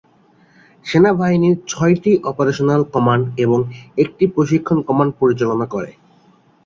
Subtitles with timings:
[0.85, 3.59] সেনাবাহিনী ছয়টি operational command এবং
[3.97, 5.91] একটি প্রশিক্ষণ কমান্ড পরিচালনা করে।